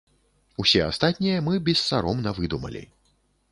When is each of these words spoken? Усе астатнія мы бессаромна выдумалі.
Усе 0.63 0.81
астатнія 0.85 1.43
мы 1.49 1.53
бессаромна 1.69 2.35
выдумалі. 2.41 2.85